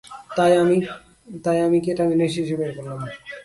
[1.43, 2.99] তাই, আমি কেটামিনের শিশি বের করলাম।